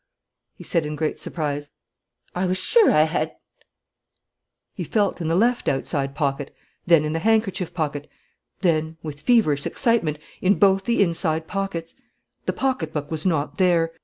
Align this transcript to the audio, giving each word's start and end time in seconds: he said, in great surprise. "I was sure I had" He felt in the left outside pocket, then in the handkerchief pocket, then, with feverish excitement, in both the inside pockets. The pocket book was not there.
he 0.55 0.63
said, 0.63 0.83
in 0.83 0.95
great 0.95 1.19
surprise. 1.19 1.69
"I 2.33 2.47
was 2.47 2.57
sure 2.57 2.91
I 2.91 3.03
had" 3.03 3.35
He 4.73 4.83
felt 4.83 5.21
in 5.21 5.27
the 5.27 5.35
left 5.35 5.67
outside 5.67 6.15
pocket, 6.15 6.55
then 6.87 7.05
in 7.05 7.13
the 7.13 7.19
handkerchief 7.19 7.71
pocket, 7.71 8.09
then, 8.61 8.97
with 9.03 9.21
feverish 9.21 9.67
excitement, 9.67 10.17
in 10.41 10.57
both 10.57 10.85
the 10.85 11.03
inside 11.03 11.45
pockets. 11.45 11.93
The 12.47 12.53
pocket 12.53 12.91
book 12.93 13.11
was 13.11 13.27
not 13.27 13.59
there. 13.59 13.91